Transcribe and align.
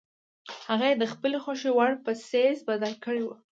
هغه 0.69 0.85
یې 0.91 0.95
د 1.01 1.05
خپلې 1.13 1.37
خوښې 1.43 1.71
وړ 1.73 1.91
په 2.05 2.11
څیز 2.27 2.57
بدل 2.69 2.93
کړی 3.03 3.21
وي. 3.25 3.35